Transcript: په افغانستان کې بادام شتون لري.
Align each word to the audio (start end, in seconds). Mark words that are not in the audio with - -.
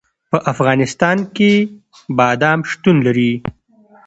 په 0.31 0.37
افغانستان 0.51 1.17
کې 1.35 1.51
بادام 2.17 2.59
شتون 2.69 2.95
لري. 3.05 3.33